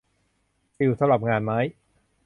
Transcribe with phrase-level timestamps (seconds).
[0.77, 1.57] สิ่วสำหรับงานไม้